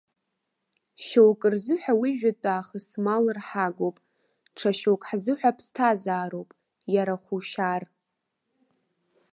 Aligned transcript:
Шьоук 1.03 1.41
рзыҳәа 1.53 1.93
уи 2.01 2.11
жәытәаахыс 2.19 2.87
мал 3.03 3.25
рҳагоуп, 3.35 3.97
ҽа 4.57 4.71
шьоук 4.79 5.01
ҳзыҳәа 5.09 5.51
ԥсҭазаароуп, 5.57 6.49
иара 6.93 7.15
хушьаар. 7.23 7.83